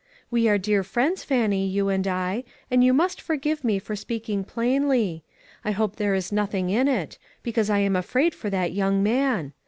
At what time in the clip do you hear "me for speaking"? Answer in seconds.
3.63-4.43